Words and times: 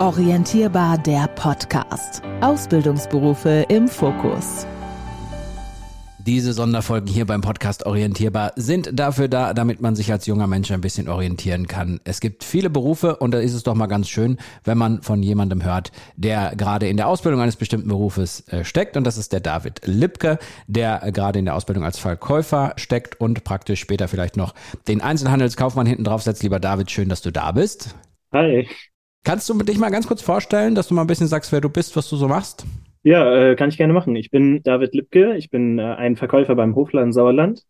Orientierbar 0.00 0.96
der 0.96 1.28
Podcast. 1.34 2.22
Ausbildungsberufe 2.40 3.66
im 3.68 3.86
Fokus. 3.86 4.66
Diese 6.20 6.54
Sonderfolgen 6.54 7.06
hier 7.06 7.26
beim 7.26 7.42
Podcast 7.42 7.84
Orientierbar 7.84 8.52
sind 8.56 8.98
dafür 8.98 9.28
da, 9.28 9.52
damit 9.52 9.82
man 9.82 9.96
sich 9.96 10.10
als 10.10 10.24
junger 10.24 10.46
Mensch 10.46 10.70
ein 10.70 10.80
bisschen 10.80 11.06
orientieren 11.06 11.66
kann. 11.66 12.00
Es 12.04 12.20
gibt 12.20 12.44
viele 12.44 12.70
Berufe 12.70 13.16
und 13.16 13.32
da 13.32 13.40
ist 13.40 13.52
es 13.52 13.62
doch 13.62 13.74
mal 13.74 13.88
ganz 13.88 14.08
schön, 14.08 14.38
wenn 14.64 14.78
man 14.78 15.02
von 15.02 15.22
jemandem 15.22 15.62
hört, 15.64 15.92
der 16.16 16.56
gerade 16.56 16.88
in 16.88 16.96
der 16.96 17.06
Ausbildung 17.06 17.42
eines 17.42 17.56
bestimmten 17.56 17.88
Berufes 17.88 18.48
äh, 18.48 18.64
steckt 18.64 18.96
und 18.96 19.04
das 19.04 19.18
ist 19.18 19.34
der 19.34 19.40
David 19.40 19.82
Lipke, 19.84 20.38
der 20.66 21.12
gerade 21.12 21.38
in 21.38 21.44
der 21.44 21.54
Ausbildung 21.54 21.84
als 21.84 21.98
Verkäufer 21.98 22.72
steckt 22.76 23.20
und 23.20 23.44
praktisch 23.44 23.80
später 23.80 24.08
vielleicht 24.08 24.38
noch 24.38 24.54
den 24.88 25.02
Einzelhandelskaufmann 25.02 25.84
hinten 25.84 26.04
drauf 26.04 26.22
setzt. 26.22 26.42
Lieber 26.42 26.58
David, 26.58 26.90
schön, 26.90 27.10
dass 27.10 27.20
du 27.20 27.30
da 27.30 27.52
bist. 27.52 27.94
Hi. 28.32 28.66
Kannst 29.24 29.48
du 29.48 29.58
dich 29.58 29.78
mal 29.78 29.90
ganz 29.90 30.06
kurz 30.06 30.22
vorstellen, 30.22 30.74
dass 30.74 30.88
du 30.88 30.94
mal 30.94 31.02
ein 31.02 31.06
bisschen 31.06 31.26
sagst, 31.26 31.52
wer 31.52 31.60
du 31.60 31.68
bist, 31.68 31.94
was 31.96 32.08
du 32.08 32.16
so 32.16 32.26
machst? 32.26 32.64
Ja, 33.02 33.34
äh, 33.34 33.56
kann 33.56 33.68
ich 33.68 33.76
gerne 33.76 33.92
machen. 33.92 34.16
Ich 34.16 34.30
bin 34.30 34.62
David 34.62 34.94
Lipke, 34.94 35.36
ich 35.36 35.50
bin 35.50 35.78
äh, 35.78 35.82
ein 35.82 36.16
Verkäufer 36.16 36.54
beim 36.54 36.74
Hofladen 36.74 37.12
Sauerland. 37.12 37.64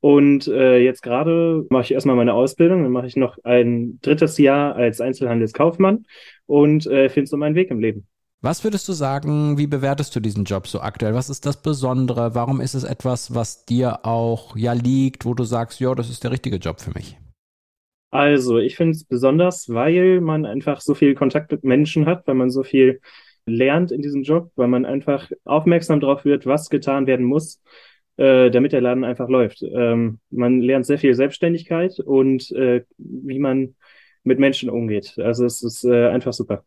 Und 0.00 0.46
äh, 0.46 0.78
jetzt 0.78 1.02
gerade 1.02 1.64
mache 1.70 1.84
ich 1.84 1.92
erstmal 1.92 2.16
meine 2.16 2.34
Ausbildung, 2.34 2.82
dann 2.82 2.92
mache 2.92 3.06
ich 3.06 3.16
noch 3.16 3.38
ein 3.44 3.98
drittes 4.02 4.38
Jahr 4.38 4.76
als 4.76 5.00
Einzelhandelskaufmann 5.00 6.04
und 6.44 6.86
äh, 6.86 7.08
finde 7.08 7.28
so 7.28 7.36
meinen 7.36 7.54
Weg 7.54 7.70
im 7.70 7.80
Leben. 7.80 8.06
Was 8.42 8.62
würdest 8.62 8.86
du 8.88 8.92
sagen, 8.92 9.58
wie 9.58 9.66
bewertest 9.66 10.14
du 10.14 10.20
diesen 10.20 10.44
Job 10.44 10.68
so 10.68 10.80
aktuell? 10.80 11.14
Was 11.14 11.30
ist 11.30 11.46
das 11.46 11.62
Besondere? 11.62 12.34
Warum 12.34 12.60
ist 12.60 12.74
es 12.74 12.84
etwas, 12.84 13.34
was 13.34 13.64
dir 13.64 14.04
auch 14.04 14.56
ja 14.56 14.74
liegt, 14.74 15.24
wo 15.24 15.34
du 15.34 15.44
sagst, 15.44 15.80
ja, 15.80 15.94
das 15.94 16.10
ist 16.10 16.22
der 16.22 16.30
richtige 16.30 16.56
Job 16.56 16.80
für 16.80 16.92
mich? 16.92 17.16
Also, 18.16 18.56
ich 18.58 18.76
finde 18.76 18.92
es 18.92 19.04
besonders, 19.04 19.68
weil 19.68 20.22
man 20.22 20.46
einfach 20.46 20.80
so 20.80 20.94
viel 20.94 21.14
Kontakt 21.14 21.52
mit 21.52 21.64
Menschen 21.64 22.06
hat, 22.06 22.26
weil 22.26 22.34
man 22.34 22.50
so 22.50 22.62
viel 22.62 23.00
lernt 23.44 23.92
in 23.92 24.00
diesem 24.00 24.22
Job, 24.22 24.50
weil 24.56 24.68
man 24.68 24.86
einfach 24.86 25.30
aufmerksam 25.44 26.00
darauf 26.00 26.24
wird, 26.24 26.46
was 26.46 26.70
getan 26.70 27.06
werden 27.06 27.26
muss, 27.26 27.60
äh, 28.16 28.50
damit 28.50 28.72
der 28.72 28.80
Laden 28.80 29.04
einfach 29.04 29.28
läuft. 29.28 29.62
Ähm, 29.62 30.18
man 30.30 30.62
lernt 30.62 30.86
sehr 30.86 30.98
viel 30.98 31.12
Selbstständigkeit 31.14 32.00
und 32.00 32.50
äh, 32.52 32.84
wie 32.96 33.38
man 33.38 33.74
mit 34.24 34.38
Menschen 34.38 34.70
umgeht. 34.70 35.18
Also 35.18 35.44
es 35.44 35.62
ist 35.62 35.84
äh, 35.84 36.08
einfach 36.08 36.32
super. 36.32 36.64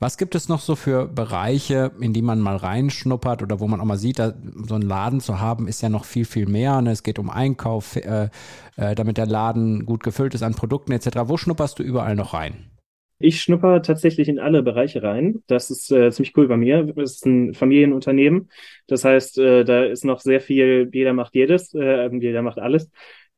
Was 0.00 0.16
gibt 0.16 0.36
es 0.36 0.48
noch 0.48 0.60
so 0.60 0.76
für 0.76 1.06
Bereiche, 1.08 1.90
in 1.98 2.12
die 2.12 2.22
man 2.22 2.40
mal 2.40 2.56
reinschnuppert 2.56 3.42
oder 3.42 3.58
wo 3.58 3.66
man 3.66 3.80
auch 3.80 3.84
mal 3.84 3.98
sieht, 3.98 4.20
da, 4.20 4.32
so 4.68 4.76
einen 4.76 4.88
Laden 4.88 5.20
zu 5.20 5.40
haben, 5.40 5.66
ist 5.66 5.82
ja 5.82 5.88
noch 5.88 6.04
viel, 6.04 6.24
viel 6.24 6.46
mehr. 6.46 6.80
Ne? 6.80 6.92
Es 6.92 7.02
geht 7.02 7.18
um 7.18 7.30
Einkauf, 7.30 7.96
äh, 7.96 8.28
äh, 8.76 8.94
damit 8.94 9.16
der 9.16 9.26
Laden 9.26 9.86
gut 9.86 10.04
gefüllt 10.04 10.34
ist 10.34 10.42
an 10.44 10.54
Produkten 10.54 10.92
etc. 10.92 11.08
Wo 11.24 11.36
schnupperst 11.36 11.80
du 11.80 11.82
überall 11.82 12.14
noch 12.14 12.32
rein? 12.32 12.70
Ich 13.20 13.40
schnupper 13.40 13.82
tatsächlich 13.82 14.28
in 14.28 14.38
alle 14.38 14.62
Bereiche 14.62 15.02
rein. 15.02 15.42
Das 15.48 15.70
ist 15.70 15.90
äh, 15.90 16.12
ziemlich 16.12 16.36
cool 16.36 16.46
bei 16.46 16.56
mir. 16.56 16.92
Es 16.96 17.16
ist 17.16 17.26
ein 17.26 17.52
Familienunternehmen. 17.52 18.48
Das 18.86 19.04
heißt, 19.04 19.38
äh, 19.38 19.64
da 19.64 19.84
ist 19.84 20.04
noch 20.04 20.20
sehr 20.20 20.40
viel, 20.40 20.88
jeder 20.92 21.12
macht 21.12 21.34
jedes, 21.34 21.74
äh, 21.74 22.08
jeder 22.16 22.42
macht 22.42 22.58
alles. 22.58 22.88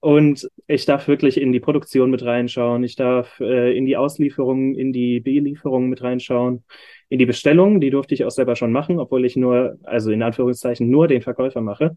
Und 0.00 0.48
ich 0.66 0.86
darf 0.86 1.08
wirklich 1.08 1.38
in 1.38 1.52
die 1.52 1.60
Produktion 1.60 2.10
mit 2.10 2.22
reinschauen. 2.24 2.82
Ich 2.84 2.96
darf 2.96 3.38
äh, 3.40 3.76
in 3.76 3.84
die 3.84 3.98
Auslieferungen, 3.98 4.74
in 4.74 4.92
die 4.92 5.20
Belieferungen 5.20 5.90
mit 5.90 6.02
reinschauen. 6.02 6.64
In 7.10 7.18
die 7.18 7.26
Bestellungen, 7.26 7.80
die 7.80 7.90
durfte 7.90 8.14
ich 8.14 8.24
auch 8.24 8.30
selber 8.30 8.56
schon 8.56 8.72
machen, 8.72 8.98
obwohl 8.98 9.24
ich 9.26 9.36
nur, 9.36 9.78
also 9.82 10.10
in 10.10 10.22
Anführungszeichen, 10.22 10.88
nur 10.88 11.06
den 11.08 11.22
Verkäufer 11.22 11.60
mache. 11.60 11.96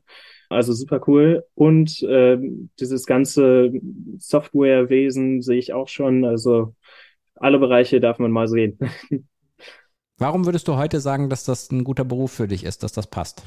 Also 0.50 0.74
super 0.74 1.02
cool. 1.08 1.46
Und 1.56 2.02
äh, 2.04 2.38
dieses 2.80 3.06
ganze 3.06 3.72
Softwarewesen 4.18 5.42
sehe 5.42 5.60
ich 5.60 5.74
auch 5.74 5.88
schon. 5.88 6.26
Also 6.26 6.76
alle 7.36 7.60
Bereiche 7.60 8.00
darf 8.00 8.20
man 8.20 8.32
mal 8.32 8.48
sehen. 8.48 8.78
Warum 10.18 10.46
würdest 10.46 10.68
du 10.68 10.78
heute 10.78 11.00
sagen, 11.00 11.30
dass 11.30 11.44
das 11.44 11.72
ein 11.72 11.84
guter 11.84 12.06
Beruf 12.06 12.32
für 12.32 12.48
dich 12.48 12.64
ist, 12.64 12.84
dass 12.84 12.94
das 12.94 13.08
passt? 13.08 13.46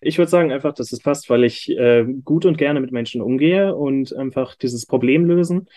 Ich 0.00 0.18
würde 0.18 0.30
sagen 0.30 0.52
einfach, 0.52 0.74
dass 0.74 0.92
es 0.92 1.00
passt, 1.00 1.30
weil 1.30 1.44
ich 1.44 1.70
äh, 1.70 2.04
gut 2.24 2.44
und 2.44 2.58
gerne 2.58 2.80
mit 2.80 2.92
Menschen 2.92 3.22
umgehe 3.22 3.74
und 3.74 4.14
einfach 4.14 4.54
dieses 4.56 4.84
Problem 4.84 5.24
lösen. 5.24 5.68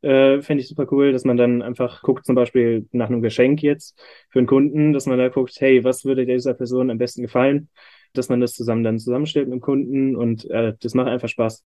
Äh, 0.00 0.40
Fände 0.40 0.62
ich 0.62 0.68
super 0.68 0.86
cool, 0.90 1.12
dass 1.12 1.24
man 1.24 1.36
dann 1.36 1.62
einfach 1.62 2.02
guckt, 2.02 2.24
zum 2.24 2.34
Beispiel 2.34 2.88
nach 2.92 3.08
einem 3.08 3.22
Geschenk 3.22 3.62
jetzt 3.62 4.00
für 4.30 4.38
einen 4.38 4.48
Kunden, 4.48 4.92
dass 4.92 5.06
man 5.06 5.18
da 5.18 5.28
guckt, 5.28 5.54
hey, 5.58 5.84
was 5.84 6.04
würde 6.04 6.26
dieser 6.26 6.54
Person 6.54 6.90
am 6.90 6.98
besten 6.98 7.22
gefallen? 7.22 7.68
Dass 8.12 8.28
man 8.28 8.40
das 8.40 8.54
zusammen 8.54 8.84
dann 8.84 8.98
zusammenstellt 8.98 9.48
mit 9.48 9.54
dem 9.54 9.60
Kunden 9.60 10.16
und 10.16 10.48
äh, 10.50 10.74
das 10.80 10.94
macht 10.94 11.08
einfach 11.08 11.28
Spaß. 11.28 11.64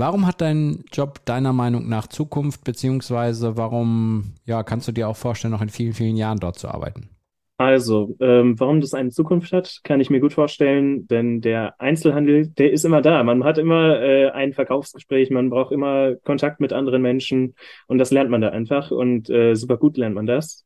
Warum 0.00 0.26
hat 0.26 0.40
dein 0.40 0.82
Job 0.90 1.26
deiner 1.26 1.52
Meinung 1.52 1.86
nach 1.86 2.06
Zukunft, 2.06 2.64
beziehungsweise 2.64 3.58
warum 3.58 4.32
ja, 4.46 4.62
kannst 4.62 4.88
du 4.88 4.92
dir 4.92 5.06
auch 5.10 5.16
vorstellen, 5.16 5.52
noch 5.52 5.60
in 5.60 5.68
vielen, 5.68 5.92
vielen 5.92 6.16
Jahren 6.16 6.38
dort 6.38 6.58
zu 6.58 6.68
arbeiten? 6.68 7.10
Also, 7.58 8.16
ähm, 8.18 8.58
warum 8.58 8.80
das 8.80 8.94
eine 8.94 9.10
Zukunft 9.10 9.52
hat, 9.52 9.80
kann 9.84 10.00
ich 10.00 10.08
mir 10.08 10.20
gut 10.20 10.32
vorstellen, 10.32 11.06
denn 11.08 11.42
der 11.42 11.78
Einzelhandel, 11.78 12.46
der 12.48 12.72
ist 12.72 12.86
immer 12.86 13.02
da. 13.02 13.22
Man 13.24 13.44
hat 13.44 13.58
immer 13.58 14.00
äh, 14.00 14.30
ein 14.30 14.54
Verkaufsgespräch, 14.54 15.28
man 15.28 15.50
braucht 15.50 15.70
immer 15.70 16.14
Kontakt 16.24 16.60
mit 16.60 16.72
anderen 16.72 17.02
Menschen 17.02 17.54
und 17.86 17.98
das 17.98 18.10
lernt 18.10 18.30
man 18.30 18.40
da 18.40 18.48
einfach 18.48 18.90
und 18.90 19.28
äh, 19.28 19.54
super 19.54 19.76
gut 19.76 19.98
lernt 19.98 20.14
man 20.14 20.24
das. 20.24 20.64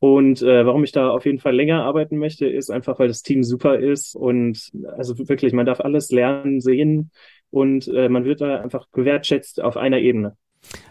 Und 0.00 0.42
äh, 0.42 0.66
warum 0.66 0.82
ich 0.82 0.90
da 0.90 1.10
auf 1.10 1.24
jeden 1.24 1.38
Fall 1.38 1.54
länger 1.54 1.84
arbeiten 1.84 2.18
möchte, 2.18 2.46
ist 2.46 2.70
einfach, 2.70 2.98
weil 2.98 3.08
das 3.08 3.22
Team 3.22 3.44
super 3.44 3.78
ist 3.78 4.16
und 4.16 4.72
also 4.96 5.16
wirklich, 5.28 5.52
man 5.52 5.66
darf 5.66 5.80
alles 5.80 6.10
lernen, 6.10 6.60
sehen 6.60 7.12
und 7.50 7.88
äh, 7.88 8.08
man 8.08 8.24
wird 8.24 8.40
da 8.40 8.60
einfach 8.60 8.90
gewertschätzt 8.92 9.62
auf 9.62 9.76
einer 9.76 9.98
Ebene. 9.98 10.36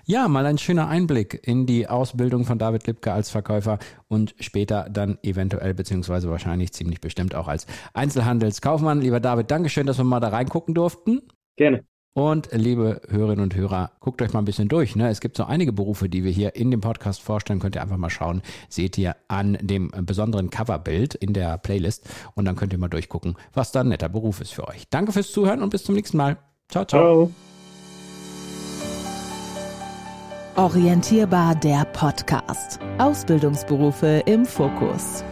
Ja, 0.05 0.27
mal 0.27 0.45
ein 0.45 0.57
schöner 0.57 0.87
Einblick 0.87 1.39
in 1.47 1.65
die 1.65 1.87
Ausbildung 1.87 2.45
von 2.45 2.59
David 2.59 2.87
Lipke 2.87 3.11
als 3.11 3.29
Verkäufer 3.29 3.79
und 4.07 4.35
später 4.39 4.87
dann 4.89 5.17
eventuell 5.23 5.73
beziehungsweise 5.73 6.29
wahrscheinlich 6.29 6.71
ziemlich 6.73 7.01
bestimmt 7.01 7.35
auch 7.35 7.47
als 7.47 7.65
Einzelhandelskaufmann. 7.93 9.01
Lieber 9.01 9.19
David, 9.19 9.51
Dankeschön, 9.51 9.87
dass 9.87 9.97
wir 9.97 10.03
mal 10.03 10.19
da 10.19 10.29
reingucken 10.29 10.73
durften. 10.73 11.21
Gerne. 11.55 11.83
Und 12.17 12.47
liebe 12.53 13.01
Hörerinnen 13.09 13.43
und 13.43 13.55
Hörer, 13.55 13.91
guckt 13.99 14.21
euch 14.21 14.31
mal 14.31 14.39
ein 14.39 14.45
bisschen 14.45 14.69
durch. 14.69 14.95
Ne? 14.95 15.09
Es 15.09 15.19
gibt 15.19 15.35
so 15.35 15.43
einige 15.43 15.73
Berufe, 15.73 16.07
die 16.07 16.23
wir 16.23 16.31
hier 16.31 16.55
in 16.55 16.71
dem 16.71 16.79
Podcast 16.79 17.21
vorstellen. 17.21 17.59
Könnt 17.59 17.75
ihr 17.75 17.81
einfach 17.81 17.97
mal 17.97 18.09
schauen. 18.09 18.41
Seht 18.69 18.97
ihr 18.97 19.17
an 19.27 19.57
dem 19.59 19.91
besonderen 20.03 20.49
Coverbild 20.49 21.13
in 21.15 21.33
der 21.33 21.57
Playlist. 21.57 22.07
Und 22.33 22.45
dann 22.45 22.55
könnt 22.55 22.71
ihr 22.71 22.79
mal 22.79 22.87
durchgucken, 22.87 23.35
was 23.53 23.73
da 23.73 23.81
ein 23.81 23.89
netter 23.89 24.07
Beruf 24.07 24.39
ist 24.39 24.53
für 24.53 24.65
euch. 24.65 24.87
Danke 24.89 25.11
fürs 25.11 25.29
Zuhören 25.29 25.61
und 25.61 25.71
bis 25.71 25.83
zum 25.83 25.95
nächsten 25.95 26.15
Mal. 26.15 26.37
Ciao, 26.69 26.85
ciao. 26.85 27.31
ciao. 30.55 30.63
Orientierbar 30.63 31.55
der 31.55 31.83
Podcast. 31.83 32.79
Ausbildungsberufe 32.97 34.23
im 34.25 34.45
Fokus. 34.45 35.25